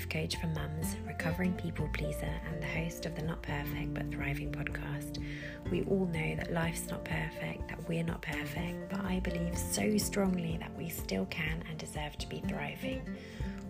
life 0.00 0.08
coach 0.08 0.36
for 0.36 0.46
mums, 0.46 0.96
recovering 1.06 1.52
people 1.52 1.86
pleaser, 1.92 2.32
and 2.48 2.62
the 2.62 2.66
host 2.66 3.04
of 3.04 3.14
the 3.14 3.20
Not 3.20 3.42
Perfect 3.42 3.92
But 3.92 4.10
Thriving 4.10 4.50
podcast. 4.50 5.22
We 5.70 5.82
all 5.82 6.06
know 6.06 6.36
that 6.36 6.54
life's 6.54 6.88
not 6.88 7.04
perfect, 7.04 7.68
that 7.68 7.86
we're 7.86 8.02
not 8.02 8.22
perfect, 8.22 8.88
but 8.88 9.04
I 9.04 9.20
believe 9.20 9.58
so 9.58 9.98
strongly 9.98 10.56
that 10.58 10.74
we 10.74 10.88
still 10.88 11.26
can 11.26 11.62
and 11.68 11.76
deserve 11.76 12.16
to 12.16 12.26
be 12.30 12.42
thriving. 12.48 13.02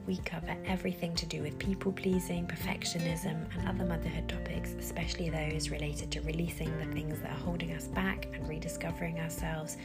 We 0.06 0.18
cover 0.18 0.56
everything 0.66 1.16
to 1.16 1.26
do 1.26 1.42
with 1.42 1.58
people 1.58 1.90
pleasing, 1.90 2.46
perfectionism, 2.46 3.46
and 3.56 3.68
other 3.68 3.84
motherhood 3.84 4.28
topics, 4.28 4.74
especially 4.78 5.30
those 5.30 5.70
related 5.70 6.12
to 6.12 6.20
releasing 6.20 6.70
the 6.78 6.92
things 6.94 7.18
that 7.22 7.32
are 7.32 7.44
holding 7.44 7.72
us 7.72 7.88
back 7.88 8.28
and 8.32 8.48
rediscovering 8.48 9.18
ourselves 9.18 9.78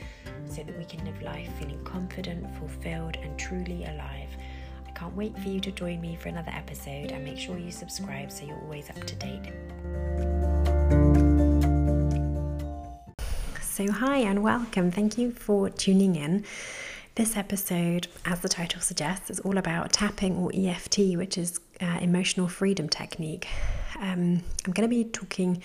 so 0.47 0.61
that 0.61 0.77
we 0.77 0.85
can 0.85 1.03
live 1.05 1.19
life 1.23 1.49
feeling 1.59 1.83
confident, 1.83 2.55
fulfilled, 2.57 3.17
and 3.23 3.37
truly 3.39 3.83
alive. 3.85 4.29
Can't 4.95 5.13
wait 5.13 5.37
for 5.37 5.49
you 5.49 5.59
to 5.59 5.71
join 5.71 5.99
me 5.99 6.15
for 6.15 6.29
another 6.29 6.51
episode 6.55 7.11
and 7.11 7.21
make 7.21 7.37
sure 7.37 7.57
you 7.57 7.69
subscribe 7.69 8.31
so 8.31 8.45
you're 8.45 8.61
always 8.61 8.89
up 8.89 9.03
to 9.03 9.15
date. 9.15 9.51
So, 13.61 13.91
hi 13.91 14.19
and 14.19 14.41
welcome. 14.41 14.91
Thank 14.91 15.17
you 15.17 15.31
for 15.31 15.69
tuning 15.69 16.15
in. 16.15 16.45
This 17.15 17.35
episode, 17.35 18.07
as 18.23 18.39
the 18.39 18.47
title 18.47 18.79
suggests, 18.79 19.29
is 19.29 19.41
all 19.41 19.57
about 19.57 19.91
tapping 19.91 20.37
or 20.37 20.49
EFT, 20.53 21.17
which 21.17 21.37
is 21.37 21.59
uh, 21.81 21.97
emotional 21.99 22.47
freedom 22.47 22.87
technique. 22.87 23.49
Um, 23.99 24.43
I'm 24.65 24.71
going 24.71 24.89
to 24.89 24.95
be 24.95 25.03
talking, 25.03 25.61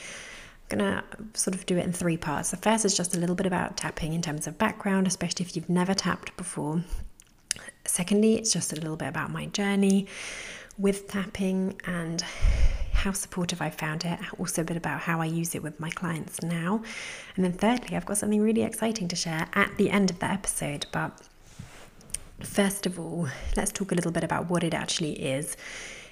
I'm 0.72 0.78
going 0.78 0.92
to 0.92 1.04
sort 1.34 1.54
of 1.54 1.66
do 1.66 1.78
it 1.78 1.84
in 1.84 1.92
three 1.92 2.16
parts. 2.16 2.50
The 2.50 2.56
first 2.56 2.84
is 2.84 2.96
just 2.96 3.14
a 3.14 3.20
little 3.20 3.36
bit 3.36 3.46
about 3.46 3.76
tapping 3.76 4.12
in 4.12 4.22
terms 4.22 4.48
of 4.48 4.58
background, 4.58 5.06
especially 5.06 5.44
if 5.44 5.54
you've 5.54 5.68
never 5.68 5.94
tapped 5.94 6.36
before. 6.36 6.82
Secondly, 7.84 8.36
it's 8.36 8.52
just 8.52 8.72
a 8.72 8.76
little 8.76 8.96
bit 8.96 9.08
about 9.08 9.30
my 9.30 9.46
journey 9.46 10.06
with 10.78 11.08
tapping 11.08 11.80
and 11.86 12.22
how 12.92 13.12
supportive 13.12 13.62
I 13.62 13.70
found 13.70 14.04
it, 14.04 14.18
also 14.38 14.62
a 14.62 14.64
bit 14.64 14.76
about 14.76 15.00
how 15.00 15.20
I 15.20 15.24
use 15.24 15.54
it 15.54 15.62
with 15.62 15.80
my 15.80 15.90
clients 15.90 16.42
now. 16.42 16.82
And 17.34 17.44
then 17.44 17.52
thirdly, 17.52 17.96
I've 17.96 18.06
got 18.06 18.18
something 18.18 18.40
really 18.40 18.62
exciting 18.62 19.08
to 19.08 19.16
share 19.16 19.48
at 19.54 19.76
the 19.78 19.90
end 19.90 20.10
of 20.10 20.18
the 20.18 20.26
episode, 20.26 20.86
but 20.92 21.20
First 22.42 22.86
of 22.86 22.98
all, 22.98 23.28
let's 23.54 23.70
talk 23.70 23.92
a 23.92 23.94
little 23.94 24.10
bit 24.10 24.24
about 24.24 24.48
what 24.48 24.64
it 24.64 24.72
actually 24.72 25.12
is, 25.12 25.58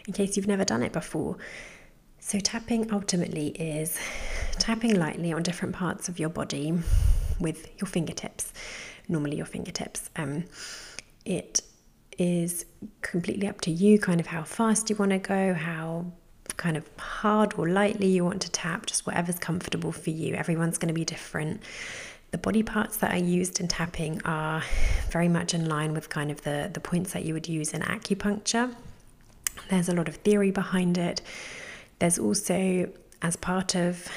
in 0.06 0.12
case 0.12 0.36
you've 0.36 0.46
never 0.46 0.64
done 0.64 0.82
it 0.82 0.92
before. 0.92 1.38
So, 2.20 2.38
tapping 2.38 2.92
ultimately 2.92 3.48
is 3.48 3.98
tapping 4.58 4.98
lightly 4.98 5.32
on 5.32 5.42
different 5.42 5.74
parts 5.74 6.08
of 6.08 6.18
your 6.18 6.28
body 6.28 6.74
with 7.40 7.68
your 7.80 7.88
fingertips, 7.88 8.52
normally 9.08 9.36
your 9.36 9.46
fingertips. 9.46 10.10
Um, 10.16 10.44
it 11.24 11.60
is 12.18 12.64
completely 13.02 13.46
up 13.46 13.60
to 13.62 13.70
you, 13.70 13.98
kind 13.98 14.20
of 14.20 14.26
how 14.26 14.42
fast 14.42 14.90
you 14.90 14.96
want 14.96 15.10
to 15.12 15.18
go, 15.18 15.54
how 15.54 16.06
kind 16.56 16.76
of 16.76 16.88
hard 16.98 17.54
or 17.56 17.68
lightly 17.68 18.08
you 18.08 18.24
want 18.24 18.42
to 18.42 18.50
tap, 18.50 18.86
just 18.86 19.06
whatever's 19.06 19.38
comfortable 19.38 19.92
for 19.92 20.10
you. 20.10 20.34
Everyone's 20.34 20.78
going 20.78 20.88
to 20.88 20.94
be 20.94 21.04
different 21.04 21.62
the 22.30 22.38
body 22.38 22.62
parts 22.62 22.98
that 22.98 23.12
are 23.12 23.24
used 23.24 23.60
in 23.60 23.68
tapping 23.68 24.20
are 24.24 24.62
very 25.10 25.28
much 25.28 25.54
in 25.54 25.68
line 25.68 25.94
with 25.94 26.08
kind 26.10 26.30
of 26.30 26.42
the, 26.42 26.70
the 26.72 26.80
points 26.80 27.12
that 27.12 27.24
you 27.24 27.32
would 27.32 27.48
use 27.48 27.72
in 27.72 27.80
acupuncture. 27.82 28.74
There's 29.70 29.88
a 29.88 29.94
lot 29.94 30.08
of 30.08 30.16
theory 30.16 30.50
behind 30.50 30.98
it. 30.98 31.22
There's 31.98 32.18
also, 32.18 32.90
as 33.22 33.36
part 33.36 33.74
of 33.74 34.08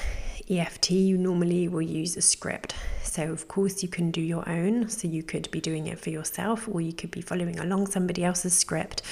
EFT, 0.50 0.90
you 0.90 1.18
normally 1.18 1.68
will 1.68 1.82
use 1.82 2.16
a 2.16 2.22
script. 2.22 2.74
So, 3.02 3.30
of 3.30 3.48
course, 3.48 3.82
you 3.82 3.88
can 3.88 4.10
do 4.10 4.20
your 4.20 4.48
own. 4.48 4.88
So, 4.88 5.08
you 5.08 5.22
could 5.22 5.50
be 5.50 5.60
doing 5.60 5.86
it 5.86 5.98
for 5.98 6.10
yourself, 6.10 6.68
or 6.70 6.80
you 6.80 6.92
could 6.92 7.10
be 7.10 7.20
following 7.20 7.58
along 7.58 7.88
somebody 7.88 8.24
else's 8.24 8.56
script. 8.56 9.02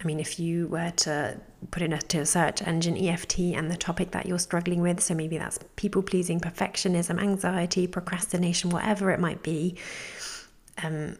I 0.00 0.04
mean, 0.04 0.20
if 0.20 0.38
you 0.38 0.68
were 0.68 0.90
to 0.90 1.40
put 1.70 1.82
in 1.82 1.92
a, 1.92 1.98
to 1.98 2.18
a 2.18 2.26
search 2.26 2.62
engine 2.62 2.96
EFT 2.96 3.38
and 3.40 3.70
the 3.70 3.76
topic 3.76 4.10
that 4.10 4.26
you're 4.26 4.38
struggling 4.38 4.80
with, 4.80 5.02
so 5.02 5.14
maybe 5.14 5.38
that's 5.38 5.58
people 5.76 6.02
pleasing, 6.02 6.40
perfectionism, 6.40 7.20
anxiety, 7.20 7.86
procrastination, 7.86 8.70
whatever 8.70 9.10
it 9.10 9.20
might 9.20 9.42
be, 9.42 9.76
um, 10.82 11.16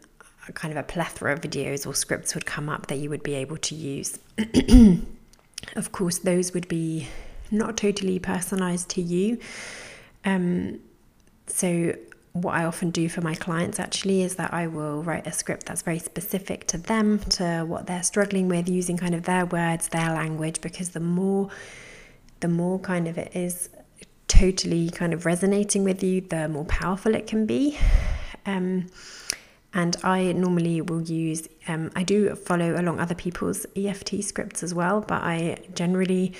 kind 0.54 0.72
of 0.72 0.78
a 0.78 0.82
plethora 0.82 1.32
of 1.32 1.40
videos 1.40 1.86
or 1.86 1.94
scripts 1.94 2.34
would 2.34 2.46
come 2.46 2.68
up 2.68 2.86
that 2.88 2.96
you 2.96 3.08
would 3.08 3.22
be 3.22 3.34
able 3.34 3.56
to 3.56 3.74
use. 3.74 4.18
of 5.76 5.92
course, 5.92 6.18
those 6.18 6.52
would 6.52 6.68
be 6.68 7.08
not 7.50 7.76
totally 7.76 8.18
personalized 8.18 8.88
to 8.90 9.02
you. 9.02 9.38
Um, 10.24 10.80
so 11.46 11.94
what 12.32 12.54
I 12.54 12.64
often 12.64 12.90
do 12.90 13.08
for 13.08 13.22
my 13.22 13.34
clients 13.34 13.80
actually 13.80 14.22
is 14.22 14.36
that 14.36 14.52
I 14.52 14.66
will 14.66 15.02
write 15.02 15.26
a 15.26 15.32
script 15.32 15.66
that's 15.66 15.82
very 15.82 15.98
specific 15.98 16.66
to 16.68 16.78
them, 16.78 17.20
to 17.30 17.64
what 17.66 17.86
they're 17.86 18.02
struggling 18.02 18.48
with, 18.48 18.68
using 18.68 18.96
kind 18.96 19.14
of 19.14 19.22
their 19.22 19.46
words, 19.46 19.88
their 19.88 20.10
language, 20.10 20.60
because 20.60 20.90
the 20.90 21.00
more 21.00 21.48
the 22.40 22.48
more 22.48 22.78
kind 22.78 23.08
of 23.08 23.16
it 23.16 23.34
is 23.34 23.70
totally 24.28 24.90
kind 24.90 25.14
of 25.14 25.24
resonating 25.24 25.84
with 25.84 26.02
you, 26.02 26.20
the 26.20 26.48
more 26.48 26.66
powerful 26.66 27.14
it 27.14 27.26
can 27.26 27.46
be. 27.46 27.78
Um, 28.44 28.88
and 29.76 29.94
I 30.02 30.32
normally 30.32 30.80
will 30.80 31.02
use, 31.02 31.46
um, 31.68 31.90
I 31.94 32.02
do 32.02 32.34
follow 32.34 32.80
along 32.80 32.98
other 32.98 33.14
people's 33.14 33.66
EFT 33.76 34.24
scripts 34.24 34.62
as 34.62 34.72
well, 34.72 35.02
but 35.02 35.22
I 35.22 35.58
generally 35.74 36.32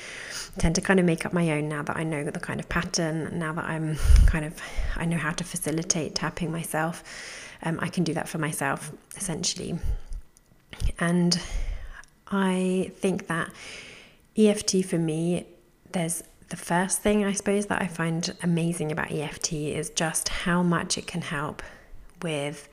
tend 0.56 0.74
to 0.76 0.80
kind 0.80 0.98
of 0.98 1.04
make 1.04 1.26
up 1.26 1.34
my 1.34 1.50
own 1.50 1.68
now 1.68 1.82
that 1.82 1.98
I 1.98 2.02
know 2.02 2.24
the 2.24 2.40
kind 2.40 2.58
of 2.58 2.68
pattern, 2.70 3.38
now 3.38 3.52
that 3.52 3.66
I'm 3.66 3.96
kind 4.24 4.46
of, 4.46 4.58
I 4.96 5.04
know 5.04 5.18
how 5.18 5.32
to 5.32 5.44
facilitate 5.44 6.14
tapping 6.14 6.50
myself. 6.50 7.04
Um, 7.62 7.78
I 7.82 7.88
can 7.88 8.04
do 8.04 8.14
that 8.14 8.26
for 8.26 8.38
myself 8.38 8.90
essentially. 9.18 9.78
And 10.98 11.38
I 12.28 12.90
think 12.96 13.26
that 13.26 13.50
EFT 14.34 14.82
for 14.82 14.96
me, 14.96 15.44
there's 15.92 16.24
the 16.48 16.56
first 16.56 17.02
thing 17.02 17.22
I 17.26 17.34
suppose 17.34 17.66
that 17.66 17.82
I 17.82 17.86
find 17.86 18.34
amazing 18.42 18.92
about 18.92 19.12
EFT 19.12 19.52
is 19.52 19.90
just 19.90 20.30
how 20.30 20.62
much 20.62 20.96
it 20.96 21.06
can 21.06 21.20
help 21.20 21.62
with 22.22 22.70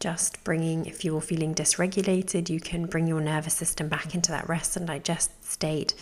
just 0.00 0.42
bringing, 0.44 0.86
if 0.86 1.04
you're 1.04 1.20
feeling 1.20 1.54
dysregulated, 1.54 2.48
you 2.48 2.60
can 2.60 2.86
bring 2.86 3.06
your 3.06 3.20
nervous 3.20 3.54
system 3.54 3.88
back 3.88 4.14
into 4.14 4.30
that 4.30 4.48
rest 4.48 4.76
and 4.76 4.86
digest 4.86 5.44
state 5.44 5.94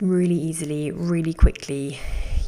really 0.00 0.34
easily, 0.34 0.90
really 0.90 1.34
quickly. 1.34 1.98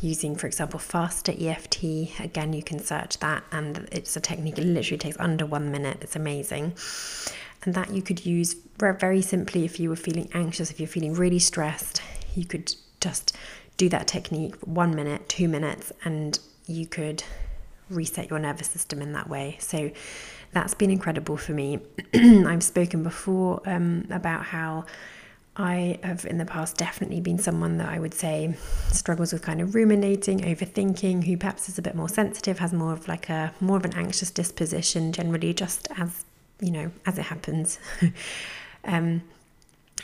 Using, 0.02 0.34
for 0.34 0.46
example, 0.46 0.78
faster 0.78 1.34
EFT. 1.38 2.20
Again, 2.20 2.52
you 2.54 2.62
can 2.62 2.78
search 2.78 3.18
that, 3.18 3.44
and 3.52 3.86
it's 3.92 4.16
a 4.16 4.20
technique. 4.20 4.58
It 4.58 4.64
literally 4.64 4.98
takes 4.98 5.18
under 5.18 5.44
one 5.44 5.70
minute. 5.70 5.98
It's 6.00 6.16
amazing. 6.16 6.74
And 7.64 7.74
that 7.74 7.90
you 7.90 8.00
could 8.00 8.24
use 8.24 8.56
very 8.78 9.20
simply 9.20 9.66
if 9.66 9.78
you 9.78 9.90
were 9.90 9.96
feeling 9.96 10.30
anxious, 10.32 10.70
if 10.70 10.80
you're 10.80 10.88
feeling 10.88 11.12
really 11.12 11.38
stressed, 11.38 12.00
you 12.34 12.46
could 12.46 12.74
just 13.00 13.36
do 13.76 13.90
that 13.90 14.06
technique 14.06 14.54
one 14.64 14.94
minute, 14.94 15.28
two 15.28 15.48
minutes, 15.48 15.92
and 16.04 16.38
you 16.66 16.86
could 16.86 17.22
reset 17.90 18.30
your 18.30 18.38
nervous 18.38 18.68
system 18.68 19.02
in 19.02 19.12
that 19.12 19.28
way. 19.28 19.56
So 19.60 19.90
that's 20.52 20.74
been 20.74 20.90
incredible 20.90 21.36
for 21.36 21.52
me. 21.52 21.78
I've 22.14 22.62
spoken 22.62 23.02
before 23.02 23.60
um, 23.66 24.06
about 24.10 24.44
how 24.44 24.86
I 25.56 25.98
have 26.02 26.24
in 26.24 26.38
the 26.38 26.44
past 26.44 26.76
definitely 26.76 27.20
been 27.20 27.38
someone 27.38 27.78
that 27.78 27.88
I 27.88 27.98
would 27.98 28.14
say 28.14 28.54
struggles 28.90 29.32
with 29.32 29.42
kind 29.42 29.60
of 29.60 29.74
ruminating, 29.74 30.40
overthinking, 30.40 31.24
who 31.24 31.36
perhaps 31.36 31.68
is 31.68 31.78
a 31.78 31.82
bit 31.82 31.94
more 31.94 32.08
sensitive, 32.08 32.58
has 32.60 32.72
more 32.72 32.92
of 32.92 33.08
like 33.08 33.28
a 33.28 33.52
more 33.60 33.76
of 33.76 33.84
an 33.84 33.94
anxious 33.94 34.30
disposition 34.30 35.12
generally, 35.12 35.52
just 35.52 35.88
as 35.98 36.24
you 36.60 36.70
know, 36.70 36.90
as 37.06 37.18
it 37.18 37.22
happens. 37.22 37.78
um, 38.84 39.22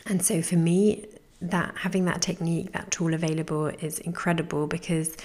and 0.06 0.24
so 0.24 0.42
for 0.42 0.56
me, 0.56 1.06
that 1.40 1.74
having 1.76 2.04
that 2.06 2.22
technique, 2.22 2.72
that 2.72 2.90
tool 2.90 3.14
available 3.14 3.66
is 3.66 3.98
incredible 4.00 4.66
because 4.66 5.16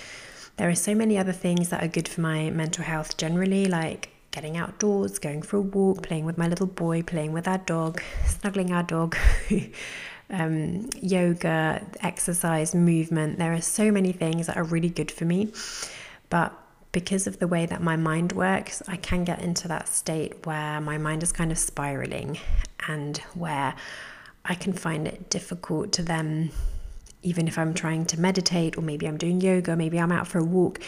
there 0.58 0.70
are 0.70 0.76
so 0.76 0.94
many 0.94 1.18
other 1.18 1.32
things 1.32 1.70
that 1.70 1.84
are 1.84 1.88
good 1.88 2.08
for 2.08 2.22
my 2.22 2.50
mental 2.50 2.84
health 2.84 3.18
generally, 3.18 3.66
like 3.66 4.10
getting 4.32 4.58
outdoors, 4.58 5.20
going 5.20 5.42
for 5.42 5.58
a 5.58 5.62
walk, 5.62 6.04
playing 6.04 6.26
with 6.26 6.38
my 6.38 6.48
little 6.48 6.68
boy, 6.68 7.02
playing 7.04 7.34
with 7.34 7.48
our 7.48 7.58
dog, 7.60 8.02
snuggling 8.26 8.72
our 8.72 8.84
dog, 8.84 9.18
um, 10.30 10.90
yoga, 11.02 11.86
exercise, 12.02 12.74
movement. 12.74 13.38
There 13.38 13.54
are 13.54 13.62
so 13.62 13.92
many 13.92 14.12
things 14.12 14.48
that 14.48 14.58
are 14.58 14.64
really 14.64 14.90
good 14.90 15.12
for 15.12 15.26
me. 15.26 15.52
But 16.30 16.54
because 16.92 17.28
of 17.28 17.40
the 17.40 17.48
way 17.48 17.66
that 17.66 17.82
my 17.82 17.96
mind 17.96 18.34
works, 18.34 18.82
I 18.88 18.98
can 18.98 19.24
get 19.24 19.42
into 19.42 19.68
that 19.68 19.88
state 19.88 20.46
where 20.46 20.82
my 20.82 20.98
mind 20.98 21.24
is 21.24 21.32
kind 21.32 21.52
of 21.52 21.58
spiraling 21.58 22.38
and 22.88 23.18
where 23.34 23.76
I 24.44 24.56
can 24.56 24.74
find 24.74 25.08
it 25.08 25.30
difficult 25.30 25.92
to 25.94 26.04
then 26.04 26.52
even 27.24 27.48
if 27.48 27.58
I'm 27.58 27.74
trying 27.74 28.06
to 28.08 28.20
meditate 28.20 28.78
or 28.78 28.82
maybe 28.82 29.08
I'm 29.08 29.18
doing 29.18 29.42
yoga, 29.42 29.76
maybe 29.76 30.00
I'm 30.00 30.12
out 30.12 30.28
for 30.28 30.40
a 30.40 30.44
walk, 30.44 30.80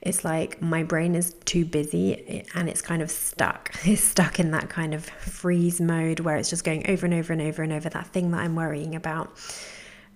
it's 0.00 0.24
like 0.24 0.60
my 0.60 0.82
brain 0.82 1.14
is 1.14 1.34
too 1.44 1.64
busy 1.64 2.44
and 2.54 2.68
it's 2.68 2.82
kind 2.82 3.02
of 3.02 3.10
stuck. 3.10 3.74
It's 3.84 4.02
stuck 4.02 4.40
in 4.40 4.50
that 4.52 4.68
kind 4.68 4.94
of 4.94 5.04
freeze 5.04 5.80
mode 5.80 6.20
where 6.20 6.36
it's 6.36 6.50
just 6.50 6.64
going 6.64 6.88
over 6.88 7.06
and 7.06 7.14
over 7.14 7.32
and 7.32 7.42
over 7.42 7.62
and 7.62 7.72
over 7.72 7.88
that 7.88 8.06
thing 8.08 8.30
that 8.30 8.40
I'm 8.40 8.56
worrying 8.56 8.94
about. 8.94 9.36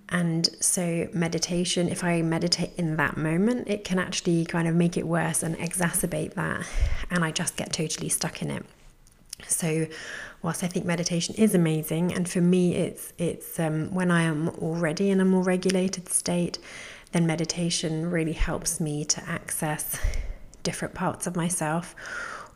And 0.08 0.48
so, 0.60 1.08
meditation, 1.12 1.88
if 1.88 2.04
I 2.04 2.22
meditate 2.22 2.70
in 2.76 2.96
that 2.96 3.16
moment, 3.16 3.68
it 3.68 3.82
can 3.82 3.98
actually 3.98 4.44
kind 4.44 4.68
of 4.68 4.74
make 4.74 4.96
it 4.96 5.06
worse 5.06 5.42
and 5.42 5.58
exacerbate 5.58 6.34
that. 6.34 6.64
And 7.10 7.24
I 7.24 7.32
just 7.32 7.56
get 7.56 7.72
totally 7.72 8.08
stuck 8.08 8.40
in 8.40 8.50
it. 8.52 8.64
So, 9.48 9.86
whilst 10.42 10.62
I 10.62 10.68
think 10.68 10.84
meditation 10.84 11.34
is 11.36 11.54
amazing, 11.54 12.12
and 12.12 12.28
for 12.28 12.40
me, 12.40 12.74
it's 12.74 13.12
it's 13.18 13.58
um, 13.58 13.92
when 13.94 14.10
I 14.10 14.22
am 14.22 14.48
already 14.48 15.10
in 15.10 15.20
a 15.20 15.24
more 15.24 15.42
regulated 15.42 16.08
state, 16.08 16.58
then 17.12 17.26
meditation 17.26 18.10
really 18.10 18.32
helps 18.32 18.80
me 18.80 19.04
to 19.06 19.28
access 19.28 19.98
different 20.62 20.94
parts 20.94 21.26
of 21.26 21.36
myself. 21.36 21.94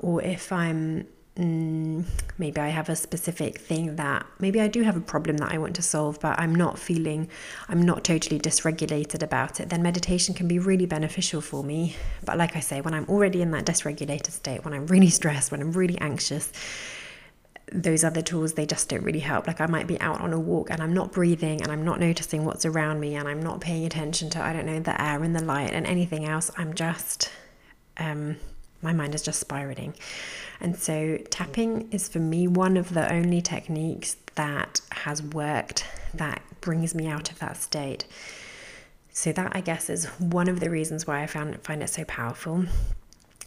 Or 0.00 0.23
if 0.23 0.50
I'm 0.50 1.06
mm, 1.37 2.05
maybe 2.38 2.61
I 2.61 2.69
have 2.69 2.88
a 2.88 2.97
specific 2.97 3.59
thing 3.59 3.97
that 3.97 4.27
maybe 4.38 4.61
I 4.61 4.69
do 4.69 4.82
have 4.82 4.97
a 4.97 5.00
problem 5.00 5.38
that 5.38 5.53
I 5.53 5.59
want 5.59 5.77
to 5.77 5.82
solve, 5.82 6.21
but 6.21 6.38
I'm 6.38 6.55
not 6.55 6.79
feeling, 6.79 7.29
I'm 7.69 7.82
not 7.82 8.05
totally 8.05 8.38
dysregulated 8.38 9.23
about 9.23 9.61
it, 9.61 9.71
then 9.71 9.82
meditation 9.82 10.35
can 10.35 10.49
be 10.49 10.59
really 10.59 10.87
beneficial 10.87 11.41
for 11.41 11.62
me. 11.65 11.97
But 12.25 12.37
like 12.37 12.56
I 12.56 12.61
say, 12.61 12.81
when 12.81 12.94
I'm 12.94 13.06
already 13.09 13.43
in 13.43 13.50
that 13.53 13.65
dysregulated 13.65 14.32
state, 14.32 14.65
when 14.65 14.75
I'm 14.75 14.87
really 14.87 15.11
stressed, 15.21 15.50
when 15.50 15.61
I'm 15.61 15.73
really 15.73 15.99
anxious, 15.99 16.53
those 17.72 18.05
other 18.05 18.22
tools 18.22 18.55
they 18.55 18.67
just 18.67 18.88
don't 18.88 19.02
really 19.02 19.20
help. 19.20 19.46
Like 19.46 19.61
i 19.61 19.67
might 19.67 19.87
be 19.87 20.00
out 20.00 20.20
on 20.20 20.32
a 20.32 20.40
walk 20.40 20.70
and 20.70 20.82
i'm 20.82 20.93
not 20.93 21.12
breathing 21.12 21.62
and 21.62 21.70
i'm 21.70 21.84
not 21.84 22.00
noticing 22.00 22.44
what's 22.44 22.64
around 22.64 23.00
me 23.00 23.14
and 23.14 23.28
i'm 23.28 23.43
not 23.43 23.61
paying 23.61 23.84
attention 23.84 24.31
to 24.31 24.43
i 24.43 24.52
don't 24.52 24.67
know 24.67 24.81
the 24.81 25.00
air 25.00 25.22
and 25.22 25.34
the 25.34 25.43
light 25.44 25.72
and 25.72 25.87
anything 25.87 26.25
else. 26.25 26.50
I'm 26.56 26.75
just 26.75 27.31
um, 27.99 28.37
my 28.82 28.93
mind 28.93 29.14
is 29.14 29.22
just 29.22 29.40
spiraling. 29.40 29.94
And 30.61 30.76
so 30.76 31.19
tapping 31.31 31.90
is 31.90 32.08
for 32.08 32.19
me 32.19 32.49
one 32.49 32.76
of 32.76 32.94
the 32.94 33.12
only 33.12 33.40
techniques 33.43 34.17
that 34.37 34.81
has 34.93 35.22
worked 35.22 35.84
that 36.14 36.43
brings 36.61 36.94
me 36.94 37.06
out 37.06 37.31
of 37.31 37.38
that 37.40 37.56
state. 37.56 38.06
So 39.12 39.32
that 39.32 39.55
i 39.56 39.61
guess 39.61 39.90
is 39.90 40.06
one 40.19 40.49
of 40.49 40.61
the 40.61 40.70
reasons 40.70 41.06
why 41.06 41.22
i 41.22 41.26
found 41.26 41.61
find 41.62 41.82
it 41.82 41.90
so 41.90 42.05
powerful. 42.05 42.64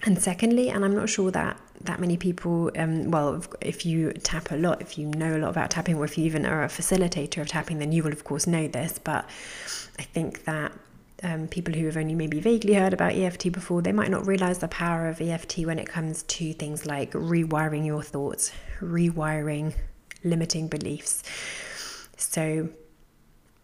And 0.06 0.22
secondly, 0.22 0.70
and 0.70 0.84
I'm 0.84 0.96
not 0.96 1.10
sure 1.10 1.32
that 1.32 1.58
that 1.82 2.00
many 2.00 2.18
people, 2.18 2.72
um, 2.78 3.12
well, 3.12 3.44
if 3.62 3.86
you 3.86 4.14
tap 4.14 4.52
a 4.52 4.56
lot, 4.56 4.82
if 4.82 4.98
you 4.98 5.08
know 5.08 5.36
a 5.36 5.40
lot 5.40 5.50
about 5.50 5.72
tapping, 5.72 5.96
or 5.96 6.06
if 6.06 6.18
you 6.18 6.26
even 6.26 6.46
are 6.46 6.64
a 6.64 6.68
facilitator 6.68 7.42
of 7.42 7.48
tapping, 7.48 7.80
then 7.80 7.92
you 7.92 8.04
will, 8.04 8.12
of 8.12 8.24
course, 8.24 8.48
know 8.48 8.68
this. 8.68 9.00
But 9.00 9.28
I 10.00 10.04
think 10.04 10.46
that 10.46 10.72
um, 11.24 11.48
people 11.48 11.74
who 11.74 11.86
have 11.86 11.98
only 11.98 12.16
maybe 12.16 12.40
vaguely 12.40 12.74
heard 12.74 12.94
about 12.94 13.14
EFT 13.14 13.52
before, 13.52 13.82
they 13.82 13.92
might 13.92 14.12
not 14.12 14.26
realize 14.28 14.60
the 14.60 14.68
power 14.68 15.08
of 15.08 15.22
EFT 15.22 15.60
when 15.60 15.80
it 15.80 15.88
comes 15.88 16.24
to 16.24 16.54
things 16.54 16.86
like 16.86 17.12
rewiring 17.12 17.86
your 17.86 18.04
thoughts, 18.04 18.52
rewiring 18.82 19.74
limiting 20.24 20.68
beliefs. 20.68 21.24
So, 22.18 22.70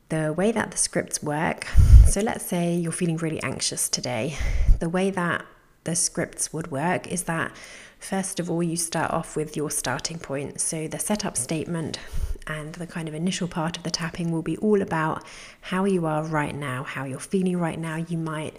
the 0.09 0.33
way 0.33 0.51
that 0.51 0.71
the 0.71 0.77
scripts 0.77 1.21
work, 1.21 1.65
so 2.07 2.21
let's 2.21 2.43
say 2.43 2.75
you're 2.75 2.91
feeling 2.91 3.17
really 3.17 3.41
anxious 3.43 3.87
today, 3.87 4.35
the 4.79 4.89
way 4.89 5.11
that 5.11 5.45
the 5.83 5.95
scripts 5.95 6.51
would 6.51 6.71
work 6.71 7.07
is 7.07 7.23
that 7.23 7.51
first 7.99 8.39
of 8.39 8.49
all, 8.49 8.63
you 8.63 8.75
start 8.75 9.11
off 9.11 9.35
with 9.35 9.55
your 9.55 9.69
starting 9.69 10.17
point. 10.17 10.59
So 10.59 10.87
the 10.87 10.99
setup 10.99 11.37
statement 11.37 11.99
and 12.47 12.73
the 12.75 12.87
kind 12.87 13.07
of 13.07 13.13
initial 13.13 13.47
part 13.47 13.77
of 13.77 13.83
the 13.83 13.91
tapping 13.91 14.31
will 14.31 14.41
be 14.41 14.57
all 14.57 14.81
about 14.81 15.23
how 15.61 15.85
you 15.85 16.05
are 16.05 16.23
right 16.23 16.55
now, 16.55 16.83
how 16.83 17.05
you're 17.05 17.19
feeling 17.19 17.57
right 17.57 17.77
now. 17.77 17.97
You 17.97 18.17
might 18.17 18.57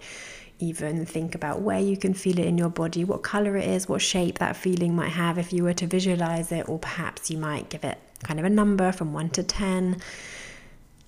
even 0.60 1.06
think 1.06 1.34
about 1.34 1.62
where 1.62 1.80
you 1.80 1.96
can 1.96 2.14
feel 2.14 2.38
it 2.38 2.46
in 2.46 2.58
your 2.58 2.68
body, 2.68 3.02
what 3.02 3.22
color 3.22 3.56
it 3.56 3.66
is, 3.66 3.88
what 3.88 4.02
shape 4.02 4.38
that 4.38 4.56
feeling 4.56 4.94
might 4.94 5.08
have 5.08 5.38
if 5.38 5.52
you 5.52 5.64
were 5.64 5.72
to 5.72 5.86
visualize 5.86 6.52
it, 6.52 6.68
or 6.68 6.78
perhaps 6.78 7.30
you 7.30 7.38
might 7.38 7.70
give 7.70 7.82
it 7.82 7.98
kind 8.22 8.38
of 8.38 8.44
a 8.44 8.50
number 8.50 8.92
from 8.92 9.12
1 9.12 9.30
to 9.30 9.42
10 9.42 10.00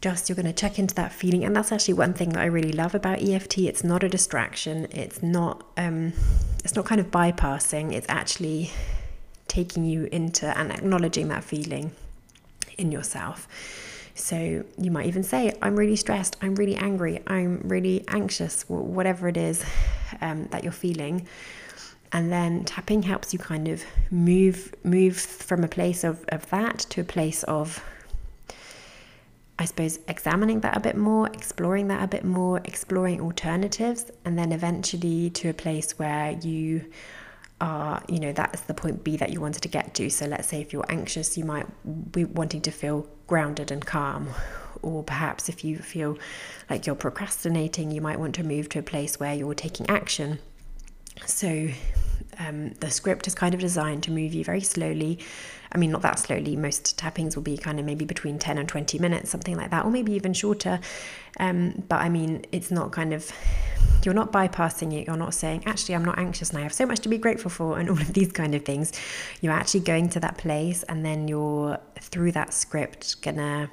just 0.03 0.29
you're 0.29 0.37
going 0.37 0.45
to 0.47 0.53
check 0.53 0.79
into 0.79 0.95
that 0.97 1.13
feeling. 1.13 1.45
And 1.45 1.57
that's 1.57 1.73
actually 1.73 1.95
one 1.95 2.13
thing 2.13 2.31
that 2.31 2.41
i 2.41 2.47
really 2.47 2.73
love 2.73 2.95
about 2.95 3.23
eft 3.23 3.57
it's 3.57 3.85
not 3.85 4.03
a 4.03 4.09
distraction. 4.09 4.89
It's 4.91 5.23
not 5.23 5.65
um, 5.77 6.13
it's 6.65 6.75
not 6.75 6.85
kind 6.85 7.01
of 7.01 7.11
bypassing. 7.11 7.93
It's 7.93 8.07
actually 8.09 8.71
taking 9.49 9.85
you 9.85 10.09
into 10.13 10.47
and 10.59 10.73
acknowledging 10.73 11.29
that 11.29 11.45
feeling 11.45 11.93
in 12.77 12.91
yourself. 12.91 13.49
So 14.15 14.65
you 14.77 14.91
might 14.91 15.07
even 15.07 15.23
say 15.23 15.53
i'm 15.63 15.77
really 15.77 15.97
stressed. 15.97 16.37
I'm 16.43 16.57
really 16.57 16.77
angry. 16.77 17.23
I'm 17.27 17.61
really 17.65 18.05
anxious. 18.09 18.69
Whatever 18.69 19.29
it 19.29 19.37
is 19.37 19.65
um, 20.21 20.49
that 20.51 20.65
you're 20.65 20.73
feeling. 20.73 21.27
And 22.15 22.31
then 22.31 22.65
tapping 22.65 23.03
helps 23.05 23.33
you 23.33 23.39
kind 23.39 23.69
of 23.69 23.83
move 24.11 24.75
move 24.83 25.17
from 25.17 25.63
a 25.65 25.69
place 25.69 26.03
of, 26.05 26.25
of 26.29 26.49
that 26.51 26.81
to 26.91 27.01
a 27.03 27.05
place 27.05 27.43
of 27.45 27.83
I 29.63 29.65
suppose, 29.65 30.01
examining 30.09 30.59
that 30.63 30.77
a 30.77 30.81
bit 30.81 30.97
more, 30.97 31.29
exploring 31.29 31.87
that 31.87 32.03
a 32.03 32.09
bit 32.09 32.25
more, 32.25 32.61
exploring 32.65 33.21
alternatives, 33.21 34.11
and 34.25 34.37
then 34.37 34.51
eventually 34.51 35.31
to 35.31 35.51
a 35.51 35.55
place 35.55 35.97
where 36.01 36.33
you 36.33 36.87
are, 37.61 38.03
you 38.09 38.19
know, 38.19 38.33
that's 38.33 38.63
the 38.63 38.75
point 38.75 39.05
B 39.05 39.17
that 39.19 39.31
you 39.31 39.41
wanted 39.41 39.63
to 39.63 39.69
get 39.69 39.95
to. 39.95 40.11
So 40.11 40.27
let's 40.27 40.49
say 40.49 40.61
if 40.61 40.73
you're 40.73 40.91
anxious, 40.91 41.39
you 41.39 41.45
might 41.45 41.67
be 42.11 42.25
wanting 42.25 42.61
to 42.63 42.73
feel 42.73 43.07
grounded 43.29 43.71
and 43.71 43.87
calm. 43.87 44.31
Or 44.83 45.05
perhaps 45.05 45.49
if 45.49 45.63
you 45.63 45.79
feel 45.79 46.19
like 46.69 46.85
you're 46.85 46.97
procrastinating, 46.97 47.93
you 47.93 48.01
might 48.01 48.19
want 48.19 48.35
to 48.35 48.43
move 48.43 48.69
to 48.71 48.81
a 48.81 48.83
place 48.83 49.21
where 49.21 49.33
you're 49.33 49.55
taking 49.55 49.89
action. 49.89 50.41
So 51.25 51.69
um, 52.39 52.71
the 52.81 52.91
script 52.91 53.27
is 53.27 53.35
kind 53.35 53.55
of 53.55 53.61
designed 53.61 54.03
to 54.05 54.11
move 54.11 54.35
you 54.35 54.45
very 54.45 54.61
slowly. 54.61 55.19
I 55.71 55.79
mean, 55.79 55.91
not 55.91 56.03
that 56.03 56.19
slowly. 56.19 56.57
Most 56.57 56.99
tappings 56.99 57.35
will 57.35 57.43
be 57.43 57.57
kind 57.57 57.81
of 57.81 57.87
maybe 57.87 58.05
between 58.05 58.39
10 58.39 58.59
and 58.59 58.69
20 58.69 58.99
minutes, 58.99 59.31
something 59.31 59.57
like 59.57 59.71
that, 59.71 59.85
or 59.85 59.91
maybe 59.91 60.13
even 60.13 60.35
shorter. 60.35 60.81
Um, 61.41 61.83
but 61.89 62.01
I 62.01 62.09
mean, 62.09 62.45
it's 62.53 62.71
not 62.71 62.93
kind 62.93 63.15
of, 63.15 63.31
you're 64.05 64.15
not 64.15 64.33
bypassing 64.33 64.93
it. 64.93 65.07
You're 65.07 65.17
not 65.17 65.35
saying, 65.35 65.63
actually, 65.67 65.95
I'm 65.95 66.05
not 66.05 66.19
anxious 66.19 66.51
and 66.51 66.59
I 66.59 66.63
have 66.63 66.75
so 66.75 66.85
much 66.85 67.01
to 67.01 67.09
be 67.09 67.19
grateful 67.19 67.51
for, 67.51 67.79
and 67.79 67.89
all 67.91 68.01
of 68.01 68.13
these 68.13 68.33
kind 68.33 68.55
of 68.55 68.65
things. 68.65 68.93
You're 69.41 69.53
actually 69.53 69.81
going 69.81 70.11
to 70.11 70.21
that 70.21 70.37
place, 70.39 70.83
and 70.85 71.05
then 71.05 71.29
you're 71.29 71.79
through 72.01 72.33
that 72.33 72.53
script 72.53 73.23
gonna 73.23 73.71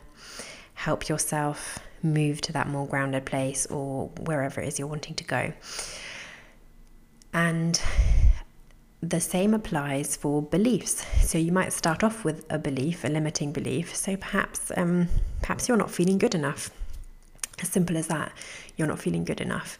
help 0.76 1.10
yourself 1.10 1.80
move 2.02 2.40
to 2.40 2.54
that 2.54 2.68
more 2.68 2.88
grounded 2.88 3.26
place 3.26 3.66
or 3.66 4.08
wherever 4.22 4.62
it 4.62 4.68
is 4.70 4.80
you're 4.80 4.88
wanting 4.88 5.16
to 5.16 5.24
go. 5.26 5.52
And 7.34 7.80
the 9.02 9.22
same 9.22 9.54
applies 9.54 10.16
for 10.16 10.42
beliefs. 10.42 11.06
So 11.22 11.38
you 11.38 11.52
might 11.52 11.72
start 11.72 12.04
off 12.04 12.26
with 12.26 12.46
a 12.50 12.60
belief, 12.60 13.04
a 13.04 13.08
limiting 13.08 13.54
belief. 13.54 13.96
So 13.96 14.18
perhaps, 14.18 14.72
um, 14.76 15.08
perhaps 15.42 15.68
you're 15.68 15.78
not 15.78 15.92
feeling 15.92 16.18
good 16.18 16.36
enough. 16.36 16.70
As 17.62 17.70
simple 17.70 17.98
as 17.98 18.08
that. 18.08 18.32
You're 18.76 18.88
not 18.88 19.00
feeling 19.00 19.24
good 19.24 19.42
enough. 19.42 19.78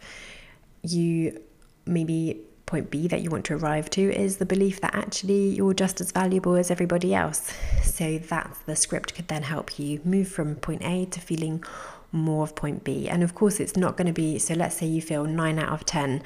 You 0.82 1.40
maybe 1.86 2.40
point 2.66 2.90
B 2.90 3.08
that 3.08 3.20
you 3.20 3.30
want 3.30 3.44
to 3.46 3.54
arrive 3.54 3.90
to 3.90 4.00
is 4.14 4.36
the 4.36 4.46
belief 4.46 4.80
that 4.80 4.94
actually 4.94 5.48
you're 5.48 5.74
just 5.74 6.00
as 6.00 6.12
valuable 6.12 6.54
as 6.54 6.70
everybody 6.70 7.14
else. 7.14 7.52
So 7.82 8.18
that 8.18 8.56
the 8.64 8.76
script 8.76 9.14
could 9.14 9.28
then 9.28 9.42
help 9.42 9.78
you 9.78 10.00
move 10.04 10.28
from 10.28 10.54
point 10.54 10.82
A 10.82 11.06
to 11.06 11.20
feeling 11.20 11.64
more 12.12 12.44
of 12.44 12.54
point 12.54 12.84
B. 12.84 13.08
And 13.08 13.22
of 13.22 13.34
course, 13.34 13.60
it's 13.60 13.76
not 13.76 13.96
going 13.96 14.06
to 14.06 14.12
be 14.12 14.38
so. 14.38 14.54
Let's 14.54 14.76
say 14.76 14.86
you 14.86 15.00
feel 15.02 15.24
nine 15.24 15.58
out 15.58 15.72
of 15.72 15.84
10, 15.84 16.22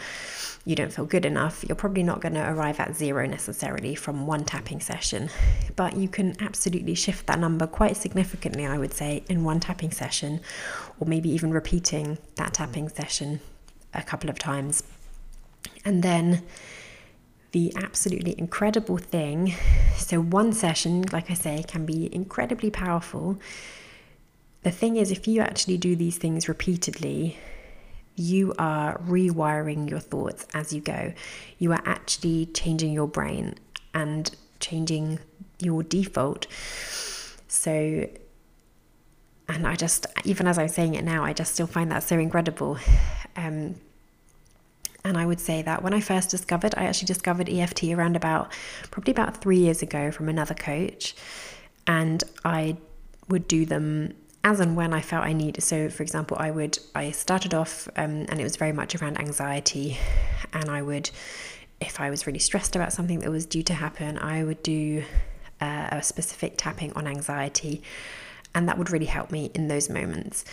you 0.65 0.75
don't 0.75 0.93
feel 0.93 1.05
good 1.05 1.25
enough. 1.25 1.65
You're 1.67 1.77
probably 1.77 2.03
not 2.03 2.21
going 2.21 2.35
to 2.35 2.49
arrive 2.49 2.81
at 2.81 2.95
zero 2.95 3.27
necessarily 3.27 3.95
from 3.95 4.27
one 4.27 4.45
tapping 4.45 4.81
session, 4.81 5.31
but 5.77 5.97
you 5.97 6.09
can 6.09 6.37
absolutely 6.41 6.95
shift 6.95 7.27
that 7.27 7.39
number 7.39 7.67
quite 7.67 7.97
significantly, 7.97 8.67
I 8.67 8.79
would 8.79 8.95
say, 8.95 9.25
in 9.29 9.45
one 9.45 9.61
tapping 9.61 9.91
session, 9.91 10.41
or 10.99 11.07
maybe 11.07 11.31
even 11.31 11.51
repeating 11.51 12.19
that 12.37 12.55
tapping 12.55 12.89
session 12.89 13.41
a 13.93 14.03
couple 14.03 14.31
of 14.31 14.39
times. 14.39 14.83
And 15.85 16.03
then 16.03 16.43
the 17.53 17.73
absolutely 17.77 18.35
incredible 18.39 18.97
thing 18.99 19.55
so, 19.97 20.21
one 20.21 20.53
session, 20.53 21.05
like 21.13 21.31
I 21.31 21.35
say, 21.35 21.65
can 21.67 21.87
be 21.87 22.15
incredibly 22.15 22.71
powerful 22.71 23.39
the 24.65 24.71
thing 24.71 24.97
is, 24.97 25.11
if 25.11 25.29
you 25.29 25.41
actually 25.43 25.77
do 25.77 25.95
these 25.95 26.17
things 26.17 26.49
repeatedly, 26.49 27.39
you 28.17 28.55
are 28.59 28.99
rewiring 29.01 29.89
your 29.89 30.01
thoughts 30.01 30.47
as 30.55 30.73
you 30.73 30.81
go. 30.81 31.13
You 31.59 31.73
are 31.73 31.83
actually 31.85 32.47
changing 32.47 32.93
your 32.93 33.07
brain 33.07 33.57
and 33.93 34.35
changing 34.61 35.19
your 35.59 35.83
default. 35.83 36.47
So, 37.47 38.09
and 39.49 39.67
I 39.67 39.77
just, 39.77 40.07
even 40.25 40.47
as 40.47 40.59
I'm 40.59 40.69
saying 40.69 40.95
it 40.95 41.05
now, 41.05 41.25
I 41.25 41.35
just 41.35 41.53
still 41.53 41.67
find 41.67 41.91
that 41.93 42.03
so 42.03 42.19
incredible. 42.19 42.79
Um, 43.37 43.75
and 45.05 45.19
I 45.19 45.27
would 45.27 45.41
say 45.41 45.61
that 45.61 45.83
when 45.83 45.93
I 45.93 46.01
first 46.01 46.31
discovered, 46.31 46.75
I 46.79 46.87
actually 46.87 47.07
discovered 47.07 47.51
EFT 47.51 47.85
around 47.93 48.17
about 48.17 48.51
probably 48.91 49.11
about 49.11 49.37
three 49.37 49.59
years 49.59 49.83
ago 49.83 50.11
from 50.11 50.31
another 50.31 50.55
coach. 50.55 51.15
And 51.87 52.25
I 52.47 52.79
would 53.29 53.47
do 53.47 53.67
them 53.67 54.15
as 54.45 54.61
and 54.61 54.77
when 54.77 54.93
I 54.93 55.01
felt 55.01 55.25
I 55.25 55.33
needed. 55.33 55.63
So, 55.63 55.89
for 55.89 56.03
example, 56.03 56.37
I 56.39 56.51
would 56.51 56.79
I 56.95 57.11
started 57.11 57.55
off 57.55 57.89
um, 57.97 58.27
and 58.29 58.39
it 58.39 58.45
was 58.45 58.57
very 58.57 58.73
much 58.73 58.95
around 58.95 59.19
anxiety, 59.19 59.99
and 60.53 60.71
I 60.71 60.83
would, 60.83 61.11
if 61.81 61.99
I 61.99 62.11
was 62.11 62.27
really 62.27 62.39
stressed 62.39 62.77
about 62.77 62.93
something 62.93 63.21
that 63.21 63.31
was 63.31 63.47
due 63.47 63.63
to 63.65 63.75
happen, 63.75 64.19
I 64.19 64.45
would 64.45 64.63
do 64.63 65.03
uh, 65.61 65.89
a 65.93 66.03
specific 66.03 66.55
tapping 66.59 66.93
on 66.93 67.07
anxiety, 67.07 67.83
and 68.55 68.69
that 68.69 68.77
would 68.77 68.91
really 68.91 69.07
help 69.07 69.33
me 69.33 69.51
in 69.55 69.69
those 69.69 69.89
moments. 69.89 70.45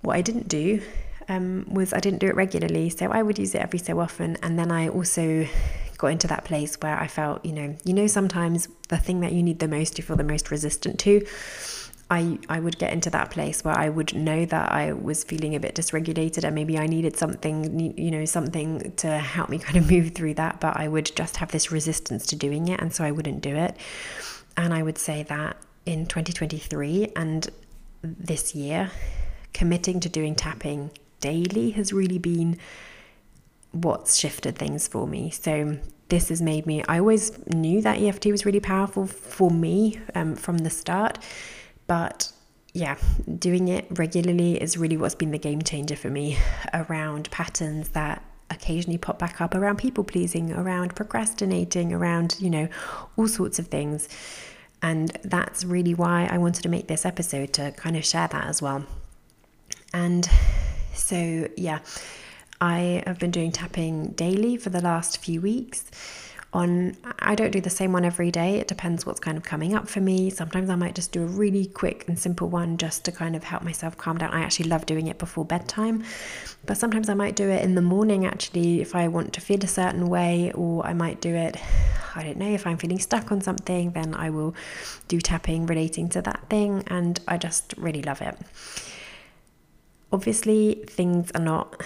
What 0.00 0.16
I 0.16 0.22
didn't 0.22 0.48
do 0.48 0.80
um, 1.28 1.66
was 1.70 1.92
I 1.92 2.00
didn't 2.00 2.20
do 2.20 2.26
it 2.26 2.34
regularly, 2.34 2.88
so 2.88 3.06
I 3.06 3.22
would 3.22 3.38
use 3.38 3.54
it 3.54 3.60
every 3.60 3.78
so 3.78 4.00
often, 4.00 4.38
and 4.42 4.58
then 4.58 4.72
I 4.72 4.88
also 4.88 5.46
got 5.98 6.06
into 6.06 6.26
that 6.28 6.46
place 6.46 6.76
where 6.80 6.98
I 6.98 7.06
felt, 7.06 7.44
you 7.44 7.52
know, 7.52 7.76
you 7.84 7.92
know, 7.92 8.06
sometimes 8.06 8.68
the 8.88 8.96
thing 8.96 9.20
that 9.20 9.32
you 9.32 9.42
need 9.42 9.58
the 9.58 9.68
most, 9.68 9.98
you 9.98 10.04
feel 10.04 10.16
the 10.16 10.24
most 10.24 10.50
resistant 10.50 10.98
to. 11.00 11.26
I, 12.10 12.38
I 12.48 12.58
would 12.58 12.76
get 12.78 12.92
into 12.92 13.08
that 13.10 13.30
place 13.30 13.62
where 13.62 13.78
I 13.78 13.88
would 13.88 14.14
know 14.14 14.44
that 14.44 14.72
I 14.72 14.92
was 14.92 15.22
feeling 15.22 15.54
a 15.54 15.60
bit 15.60 15.76
dysregulated 15.76 16.42
and 16.42 16.54
maybe 16.56 16.76
I 16.76 16.88
needed 16.88 17.16
something, 17.16 17.96
you 17.96 18.10
know, 18.10 18.24
something 18.24 18.92
to 18.96 19.18
help 19.18 19.48
me 19.48 19.58
kind 19.60 19.76
of 19.76 19.88
move 19.88 20.12
through 20.12 20.34
that. 20.34 20.60
But 20.60 20.76
I 20.76 20.88
would 20.88 21.14
just 21.14 21.36
have 21.36 21.52
this 21.52 21.70
resistance 21.70 22.26
to 22.26 22.36
doing 22.36 22.66
it. 22.68 22.80
And 22.80 22.92
so 22.92 23.04
I 23.04 23.12
wouldn't 23.12 23.42
do 23.42 23.54
it. 23.54 23.76
And 24.56 24.74
I 24.74 24.82
would 24.82 24.98
say 24.98 25.22
that 25.24 25.56
in 25.86 26.06
2023 26.06 27.12
and 27.14 27.48
this 28.02 28.54
year, 28.56 28.90
committing 29.52 30.00
to 30.00 30.08
doing 30.08 30.34
tapping 30.34 30.90
daily 31.20 31.70
has 31.72 31.92
really 31.92 32.18
been 32.18 32.58
what's 33.72 34.16
shifted 34.16 34.56
things 34.58 34.88
for 34.88 35.06
me. 35.06 35.30
So 35.30 35.78
this 36.08 36.28
has 36.28 36.42
made 36.42 36.66
me, 36.66 36.82
I 36.88 36.98
always 36.98 37.38
knew 37.54 37.80
that 37.82 37.98
EFT 37.98 38.26
was 38.26 38.44
really 38.44 38.60
powerful 38.60 39.06
for 39.06 39.50
me 39.50 40.00
um, 40.14 40.34
from 40.34 40.58
the 40.58 40.70
start, 40.70 41.18
but 41.90 42.30
yeah, 42.72 42.96
doing 43.40 43.66
it 43.66 43.84
regularly 43.90 44.62
is 44.62 44.78
really 44.78 44.96
what's 44.96 45.16
been 45.16 45.32
the 45.32 45.38
game 45.38 45.60
changer 45.60 45.96
for 45.96 46.08
me 46.08 46.38
around 46.72 47.28
patterns 47.32 47.88
that 47.88 48.22
occasionally 48.48 48.96
pop 48.96 49.18
back 49.18 49.40
up 49.40 49.56
around 49.56 49.78
people 49.78 50.04
pleasing, 50.04 50.52
around 50.52 50.94
procrastinating, 50.94 51.92
around, 51.92 52.36
you 52.38 52.48
know, 52.48 52.68
all 53.16 53.26
sorts 53.26 53.58
of 53.58 53.66
things. 53.66 54.08
And 54.80 55.08
that's 55.24 55.64
really 55.64 55.94
why 55.94 56.28
I 56.30 56.38
wanted 56.38 56.62
to 56.62 56.68
make 56.68 56.86
this 56.86 57.04
episode 57.04 57.52
to 57.54 57.72
kind 57.72 57.96
of 57.96 58.04
share 58.04 58.28
that 58.28 58.44
as 58.44 58.62
well. 58.62 58.84
And 59.92 60.30
so, 60.94 61.48
yeah, 61.56 61.80
I 62.60 63.02
have 63.04 63.18
been 63.18 63.32
doing 63.32 63.50
tapping 63.50 64.10
daily 64.12 64.56
for 64.56 64.70
the 64.70 64.80
last 64.80 65.18
few 65.18 65.40
weeks. 65.40 65.90
On, 66.52 66.96
I 67.20 67.36
don't 67.36 67.52
do 67.52 67.60
the 67.60 67.70
same 67.70 67.92
one 67.92 68.04
every 68.04 68.32
day. 68.32 68.56
It 68.56 68.66
depends 68.66 69.06
what's 69.06 69.20
kind 69.20 69.36
of 69.36 69.44
coming 69.44 69.74
up 69.74 69.88
for 69.88 70.00
me. 70.00 70.30
Sometimes 70.30 70.68
I 70.68 70.74
might 70.74 70.96
just 70.96 71.12
do 71.12 71.22
a 71.22 71.26
really 71.26 71.66
quick 71.66 72.04
and 72.08 72.18
simple 72.18 72.48
one 72.48 72.76
just 72.76 73.04
to 73.04 73.12
kind 73.12 73.36
of 73.36 73.44
help 73.44 73.62
myself 73.62 73.96
calm 73.96 74.18
down. 74.18 74.32
I 74.32 74.40
actually 74.40 74.68
love 74.68 74.84
doing 74.84 75.06
it 75.06 75.18
before 75.18 75.44
bedtime, 75.44 76.02
but 76.66 76.76
sometimes 76.76 77.08
I 77.08 77.14
might 77.14 77.36
do 77.36 77.48
it 77.48 77.62
in 77.62 77.76
the 77.76 77.82
morning 77.82 78.26
actually 78.26 78.80
if 78.80 78.96
I 78.96 79.06
want 79.06 79.32
to 79.34 79.40
feel 79.40 79.62
a 79.62 79.68
certain 79.68 80.08
way, 80.08 80.50
or 80.52 80.84
I 80.84 80.92
might 80.92 81.20
do 81.20 81.32
it 81.34 81.56
I 82.14 82.24
don't 82.24 82.38
know, 82.38 82.50
if 82.50 82.66
I'm 82.66 82.76
feeling 82.76 82.98
stuck 82.98 83.30
on 83.30 83.40
something, 83.40 83.92
then 83.92 84.14
I 84.14 84.30
will 84.30 84.54
do 85.08 85.20
tapping 85.20 85.66
relating 85.66 86.08
to 86.10 86.22
that 86.22 86.48
thing, 86.48 86.84
and 86.88 87.20
I 87.28 87.38
just 87.38 87.74
really 87.76 88.02
love 88.02 88.20
it. 88.20 88.36
Obviously, 90.12 90.82
things 90.86 91.30
are 91.34 91.40
not. 91.40 91.82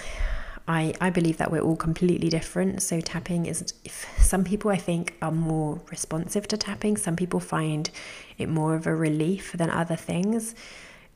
I, 0.67 0.93
I 0.99 1.11
believe 1.11 1.37
that 1.37 1.51
we're 1.51 1.61
all 1.61 1.75
completely 1.75 2.29
different. 2.29 2.81
So, 2.81 2.99
tapping 2.99 3.45
is, 3.45 3.73
if 3.83 4.07
some 4.17 4.43
people 4.43 4.71
I 4.71 4.77
think 4.77 5.15
are 5.21 5.31
more 5.31 5.79
responsive 5.91 6.47
to 6.49 6.57
tapping, 6.57 6.97
some 6.97 7.15
people 7.15 7.39
find 7.39 7.89
it 8.37 8.49
more 8.49 8.75
of 8.75 8.87
a 8.87 8.95
relief 8.95 9.53
than 9.53 9.69
other 9.69 9.95
things. 9.95 10.55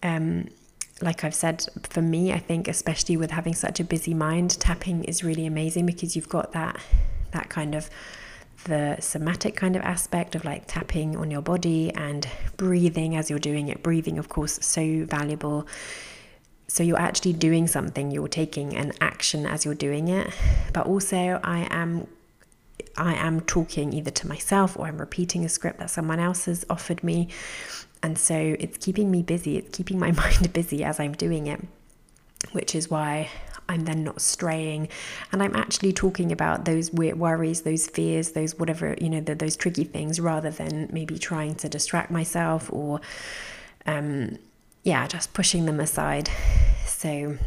Um, 0.04 0.50
like 1.02 1.24
I've 1.24 1.36
said, 1.36 1.66
for 1.84 2.02
me, 2.02 2.32
I 2.34 2.40
think 2.40 2.68
especially 2.68 3.18
with 3.18 3.32
having 3.32 3.56
such 3.56 3.80
a 3.80 3.84
busy 3.84 4.14
mind, 4.14 4.60
tapping 4.60 5.04
is 5.06 5.24
really 5.24 5.46
amazing 5.46 5.86
because 5.86 6.16
you've 6.16 6.30
got 6.30 6.52
that 6.52 6.80
that 7.32 7.50
kind 7.50 7.76
of 7.76 7.90
the 8.66 8.98
somatic 9.00 9.56
kind 9.56 9.76
of 9.76 9.82
aspect 9.84 10.36
of 10.36 10.44
like 10.44 10.64
tapping 10.68 11.16
on 11.16 11.32
your 11.32 11.42
body 11.42 11.94
and 11.96 12.28
breathing 12.58 13.16
as 13.16 13.30
you're 13.30 13.40
doing 13.40 13.70
it. 13.70 13.82
Breathing, 13.82 14.18
of 14.20 14.30
course, 14.30 14.60
so 14.62 15.06
valuable. 15.06 15.66
So 16.80 16.84
you're 16.84 16.98
actually 16.98 17.34
doing 17.34 17.68
something, 17.68 18.10
you're 18.10 18.30
taking 18.30 18.74
an 18.74 18.94
action 19.02 19.46
as 19.46 19.66
you're 19.66 19.76
doing 19.76 20.08
it. 20.08 20.34
But 20.72 20.88
also, 20.88 21.42
I 21.44 21.68
am. 21.70 22.08
I 22.96 23.16
am 23.16 23.42
talking 23.42 23.92
either 23.92 24.12
to 24.12 24.28
myself 24.30 24.80
or 24.80 24.88
I'm 24.88 24.98
repeating 24.98 25.44
a 25.44 25.50
script 25.50 25.80
that 25.80 25.90
someone 25.90 26.22
else 26.22 26.46
has 26.46 26.66
offered 26.70 27.04
me. 27.04 27.28
And 28.02 28.18
so 28.18 28.56
it's 28.62 28.78
keeping 28.78 29.12
me 29.12 29.24
busy, 29.24 29.58
it's 29.58 29.78
keeping 29.78 30.00
my 30.00 30.12
mind 30.24 30.54
busy 30.54 30.86
as 30.86 31.02
I'm 31.02 31.12
doing 31.12 31.48
it, 31.48 31.60
which 32.54 32.74
is 32.74 32.90
why 32.90 33.30
I'm 33.68 33.84
then 33.84 34.06
not 34.06 34.22
straying. 34.22 34.88
And 35.34 35.44
I'm 35.44 35.58
actually 35.58 35.92
talking 35.92 36.32
about 36.32 36.64
those 36.64 36.94
worries, 36.94 37.64
those 37.64 37.88
fears, 37.88 38.32
those 38.32 38.58
whatever, 38.58 38.96
you 39.02 39.10
know, 39.10 39.20
the, 39.20 39.36
those 39.36 39.58
tricky 39.58 39.84
things 39.84 40.22
rather 40.22 40.50
than 40.50 40.88
maybe 40.94 41.20
trying 41.20 41.56
to 41.56 41.68
distract 41.68 42.10
myself 42.10 42.72
or, 42.72 43.02
um, 43.86 44.38
yeah, 44.84 45.08
just 45.08 45.34
pushing 45.34 45.66
them 45.66 45.82
aside. 45.82 46.30
So 47.00 47.38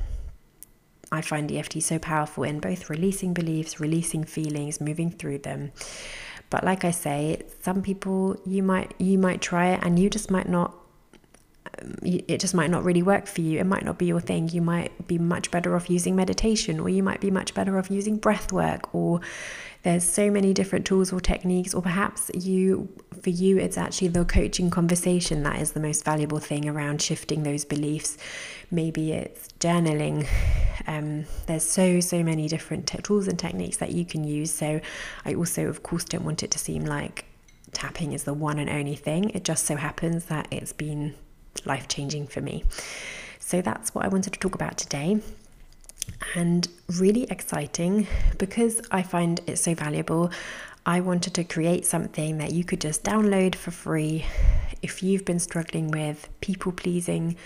I 1.12 1.20
find 1.20 1.52
EFT 1.52 1.82
so 1.82 1.98
powerful 1.98 2.42
in 2.42 2.58
both 2.58 2.88
releasing 2.88 3.34
beliefs, 3.34 3.78
releasing 3.78 4.24
feelings, 4.24 4.80
moving 4.80 5.10
through 5.10 5.40
them. 5.40 5.72
But 6.48 6.64
like 6.64 6.86
I 6.86 6.90
say, 6.90 7.42
some 7.60 7.82
people 7.82 8.40
you 8.46 8.62
might 8.62 8.94
you 8.98 9.18
might 9.18 9.42
try 9.42 9.66
it 9.74 9.80
and 9.82 9.98
you 9.98 10.08
just 10.08 10.30
might 10.30 10.48
not 10.48 10.74
it 12.02 12.40
just 12.40 12.54
might 12.54 12.70
not 12.70 12.84
really 12.84 13.02
work 13.02 13.26
for 13.26 13.40
you. 13.40 13.58
It 13.58 13.66
might 13.66 13.84
not 13.84 13.98
be 13.98 14.06
your 14.06 14.20
thing. 14.20 14.48
You 14.48 14.62
might 14.62 15.06
be 15.06 15.18
much 15.18 15.50
better 15.50 15.74
off 15.76 15.90
using 15.90 16.16
meditation, 16.16 16.80
or 16.80 16.88
you 16.88 17.02
might 17.02 17.20
be 17.20 17.30
much 17.30 17.54
better 17.54 17.78
off 17.78 17.90
using 17.90 18.16
breath 18.16 18.52
work, 18.52 18.94
or 18.94 19.20
there's 19.82 20.04
so 20.04 20.30
many 20.30 20.54
different 20.54 20.86
tools 20.86 21.12
or 21.12 21.20
techniques, 21.20 21.74
or 21.74 21.82
perhaps 21.82 22.30
you, 22.34 22.88
for 23.20 23.30
you, 23.30 23.58
it's 23.58 23.76
actually 23.76 24.08
the 24.08 24.24
coaching 24.24 24.70
conversation 24.70 25.42
that 25.42 25.60
is 25.60 25.72
the 25.72 25.80
most 25.80 26.04
valuable 26.04 26.38
thing 26.38 26.68
around 26.68 27.02
shifting 27.02 27.42
those 27.42 27.64
beliefs. 27.64 28.16
Maybe 28.70 29.12
it's 29.12 29.48
journaling. 29.58 30.28
Um, 30.86 31.24
there's 31.46 31.64
so, 31.64 32.00
so 32.00 32.22
many 32.22 32.46
different 32.48 32.86
t- 32.86 32.98
tools 32.98 33.26
and 33.26 33.38
techniques 33.38 33.78
that 33.78 33.90
you 33.90 34.04
can 34.04 34.22
use. 34.24 34.52
So, 34.52 34.80
I 35.24 35.34
also, 35.34 35.66
of 35.66 35.82
course, 35.82 36.04
don't 36.04 36.24
want 36.24 36.42
it 36.42 36.52
to 36.52 36.58
seem 36.58 36.84
like 36.84 37.24
tapping 37.72 38.12
is 38.12 38.24
the 38.24 38.34
one 38.34 38.58
and 38.58 38.70
only 38.70 38.94
thing. 38.94 39.30
It 39.30 39.44
just 39.44 39.64
so 39.64 39.76
happens 39.76 40.26
that 40.26 40.46
it's 40.50 40.72
been 40.72 41.14
life 41.64 41.88
changing 41.88 42.26
for 42.26 42.40
me. 42.40 42.64
So 43.38 43.60
that's 43.60 43.94
what 43.94 44.04
I 44.04 44.08
wanted 44.08 44.32
to 44.32 44.38
talk 44.38 44.54
about 44.54 44.76
today. 44.78 45.20
And 46.34 46.68
really 46.98 47.24
exciting 47.24 48.06
because 48.38 48.80
I 48.90 49.02
find 49.02 49.40
it 49.46 49.56
so 49.56 49.74
valuable. 49.74 50.30
I 50.84 51.00
wanted 51.00 51.34
to 51.34 51.44
create 51.44 51.86
something 51.86 52.38
that 52.38 52.52
you 52.52 52.64
could 52.64 52.80
just 52.80 53.04
download 53.04 53.54
for 53.54 53.70
free 53.70 54.24
if 54.82 55.02
you've 55.02 55.24
been 55.24 55.38
struggling 55.38 55.92
with 55.92 56.28
people 56.40 56.72
pleasing, 56.72 57.36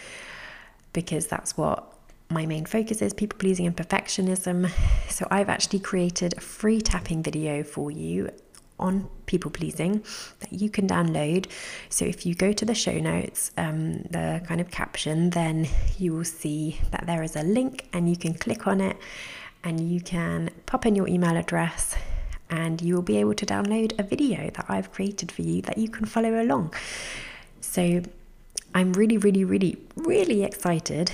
because 0.94 1.26
that's 1.26 1.56
what 1.56 1.92
my 2.30 2.46
main 2.46 2.64
focus 2.64 3.02
is 3.02 3.12
people 3.12 3.38
pleasing 3.38 3.66
and 3.66 3.76
perfectionism. 3.76 4.70
So, 5.10 5.28
I've 5.30 5.50
actually 5.50 5.80
created 5.80 6.34
a 6.36 6.40
free 6.40 6.80
tapping 6.80 7.22
video 7.22 7.62
for 7.62 7.90
you 7.90 8.30
on 8.78 9.08
people 9.26 9.50
pleasing 9.50 10.04
that 10.40 10.52
you 10.52 10.70
can 10.70 10.86
download. 10.86 11.46
So 11.88 12.04
if 12.04 12.26
you 12.26 12.34
go 12.34 12.52
to 12.52 12.64
the 12.64 12.74
show 12.74 12.98
notes, 12.98 13.50
um, 13.56 14.02
the 14.10 14.42
kind 14.46 14.60
of 14.60 14.70
caption, 14.70 15.30
then 15.30 15.68
you 15.98 16.14
will 16.14 16.24
see 16.24 16.80
that 16.90 17.06
there 17.06 17.22
is 17.22 17.36
a 17.36 17.42
link 17.42 17.88
and 17.92 18.08
you 18.08 18.16
can 18.16 18.34
click 18.34 18.66
on 18.66 18.80
it 18.80 18.96
and 19.64 19.80
you 19.80 20.00
can 20.00 20.50
pop 20.66 20.86
in 20.86 20.94
your 20.94 21.08
email 21.08 21.36
address 21.36 21.96
and 22.48 22.80
you 22.80 22.94
will 22.94 23.02
be 23.02 23.16
able 23.16 23.34
to 23.34 23.44
download 23.44 23.98
a 23.98 24.02
video 24.02 24.50
that 24.50 24.66
I've 24.68 24.92
created 24.92 25.32
for 25.32 25.42
you 25.42 25.62
that 25.62 25.78
you 25.78 25.88
can 25.88 26.06
follow 26.06 26.40
along. 26.40 26.74
So 27.60 28.02
I'm 28.74 28.92
really, 28.92 29.18
really, 29.18 29.44
really, 29.44 29.78
really 29.96 30.44
excited 30.44 31.10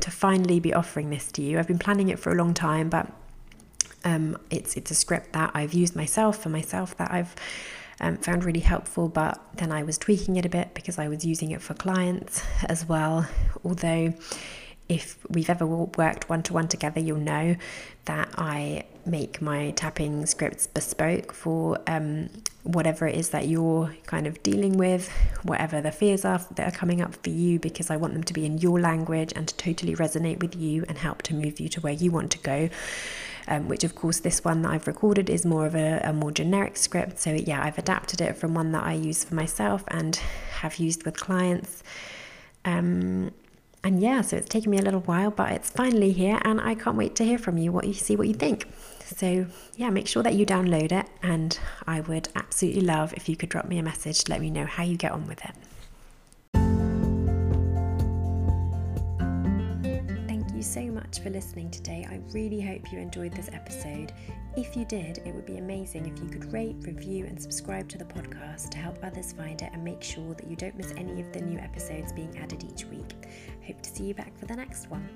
to 0.00 0.10
finally 0.10 0.60
be 0.60 0.72
offering 0.72 1.10
this 1.10 1.32
to 1.32 1.42
you. 1.42 1.58
I've 1.58 1.66
been 1.66 1.78
planning 1.78 2.08
it 2.10 2.18
for 2.18 2.30
a 2.30 2.34
long 2.36 2.54
time, 2.54 2.88
but 2.88 3.10
um, 4.06 4.38
it's 4.50 4.76
it's 4.76 4.90
a 4.92 4.94
script 4.94 5.32
that 5.32 5.50
I've 5.52 5.74
used 5.74 5.96
myself 5.96 6.38
for 6.38 6.48
myself 6.48 6.96
that 6.96 7.10
I've 7.10 7.34
um, 8.00 8.16
found 8.18 8.44
really 8.44 8.60
helpful, 8.60 9.08
but 9.08 9.42
then 9.54 9.72
I 9.72 9.82
was 9.82 9.98
tweaking 9.98 10.36
it 10.36 10.46
a 10.46 10.48
bit 10.48 10.74
because 10.74 10.98
I 10.98 11.08
was 11.08 11.24
using 11.24 11.50
it 11.50 11.60
for 11.60 11.74
clients 11.74 12.42
as 12.68 12.88
well. 12.88 13.26
Although, 13.64 14.14
if 14.88 15.18
we've 15.28 15.50
ever 15.50 15.66
worked 15.66 16.28
one 16.28 16.44
to 16.44 16.52
one 16.52 16.68
together, 16.68 17.00
you'll 17.00 17.18
know 17.18 17.56
that 18.04 18.28
I 18.38 18.84
make 19.04 19.42
my 19.42 19.72
tapping 19.72 20.24
scripts 20.26 20.68
bespoke 20.68 21.32
for 21.32 21.80
um, 21.88 22.28
whatever 22.62 23.08
it 23.08 23.16
is 23.16 23.30
that 23.30 23.48
you're 23.48 23.92
kind 24.06 24.28
of 24.28 24.40
dealing 24.44 24.76
with, 24.76 25.10
whatever 25.42 25.80
the 25.80 25.90
fears 25.90 26.24
are 26.24 26.40
that 26.54 26.68
are 26.68 26.76
coming 26.76 27.00
up 27.00 27.16
for 27.24 27.30
you, 27.30 27.58
because 27.58 27.90
I 27.90 27.96
want 27.96 28.12
them 28.12 28.22
to 28.22 28.32
be 28.32 28.46
in 28.46 28.58
your 28.58 28.78
language 28.78 29.32
and 29.34 29.48
to 29.48 29.56
totally 29.56 29.96
resonate 29.96 30.40
with 30.40 30.54
you 30.54 30.84
and 30.88 30.96
help 30.96 31.22
to 31.22 31.34
move 31.34 31.58
you 31.58 31.68
to 31.70 31.80
where 31.80 31.94
you 31.94 32.12
want 32.12 32.30
to 32.32 32.38
go 32.38 32.68
um, 33.48 33.68
which 33.68 33.84
of 33.84 33.94
course 33.94 34.20
this 34.20 34.44
one 34.44 34.62
that 34.62 34.72
I've 34.72 34.86
recorded 34.86 35.30
is 35.30 35.44
more 35.44 35.66
of 35.66 35.74
a, 35.74 36.00
a 36.04 36.12
more 36.12 36.30
generic 36.30 36.76
script. 36.76 37.18
So 37.18 37.30
yeah, 37.32 37.62
I've 37.62 37.78
adapted 37.78 38.20
it 38.20 38.36
from 38.36 38.54
one 38.54 38.72
that 38.72 38.84
I 38.84 38.92
use 38.94 39.24
for 39.24 39.34
myself 39.34 39.84
and 39.88 40.16
have 40.60 40.76
used 40.76 41.04
with 41.04 41.18
clients. 41.18 41.82
Um, 42.64 43.32
and 43.84 44.00
yeah, 44.00 44.20
so 44.22 44.36
it's 44.36 44.48
taken 44.48 44.72
me 44.72 44.78
a 44.78 44.82
little 44.82 45.00
while, 45.00 45.30
but 45.30 45.52
it's 45.52 45.70
finally 45.70 46.10
here, 46.10 46.40
and 46.42 46.60
I 46.60 46.74
can't 46.74 46.96
wait 46.96 47.14
to 47.16 47.24
hear 47.24 47.38
from 47.38 47.56
you. 47.56 47.70
What 47.70 47.86
you 47.86 47.94
see, 47.94 48.16
what 48.16 48.26
you 48.26 48.34
think. 48.34 48.66
So 49.04 49.46
yeah, 49.76 49.90
make 49.90 50.08
sure 50.08 50.24
that 50.24 50.34
you 50.34 50.44
download 50.44 50.90
it, 50.90 51.06
and 51.22 51.56
I 51.86 52.00
would 52.00 52.28
absolutely 52.34 52.80
love 52.80 53.14
if 53.14 53.28
you 53.28 53.36
could 53.36 53.48
drop 53.48 53.66
me 53.66 53.78
a 53.78 53.82
message 53.84 54.28
let 54.28 54.40
me 54.40 54.50
know 54.50 54.64
how 54.66 54.82
you 54.82 54.96
get 54.96 55.12
on 55.12 55.28
with 55.28 55.44
it. 55.44 55.52
So 60.62 60.82
much 60.82 61.20
for 61.20 61.30
listening 61.30 61.70
today. 61.70 62.06
I 62.08 62.20
really 62.32 62.60
hope 62.60 62.92
you 62.92 62.98
enjoyed 62.98 63.32
this 63.32 63.48
episode. 63.52 64.12
If 64.56 64.76
you 64.76 64.84
did, 64.84 65.18
it 65.18 65.34
would 65.34 65.46
be 65.46 65.58
amazing 65.58 66.06
if 66.06 66.22
you 66.22 66.28
could 66.28 66.52
rate, 66.52 66.76
review, 66.80 67.26
and 67.26 67.40
subscribe 67.40 67.88
to 67.90 67.98
the 67.98 68.04
podcast 68.04 68.70
to 68.70 68.78
help 68.78 68.98
others 69.02 69.32
find 69.32 69.60
it 69.60 69.70
and 69.72 69.84
make 69.84 70.02
sure 70.02 70.34
that 70.34 70.48
you 70.48 70.56
don't 70.56 70.76
miss 70.76 70.92
any 70.96 71.20
of 71.20 71.32
the 71.32 71.40
new 71.40 71.58
episodes 71.58 72.12
being 72.12 72.36
added 72.38 72.64
each 72.64 72.84
week. 72.86 73.14
Hope 73.66 73.82
to 73.82 73.90
see 73.90 74.04
you 74.04 74.14
back 74.14 74.36
for 74.38 74.46
the 74.46 74.56
next 74.56 74.90
one. 74.90 75.08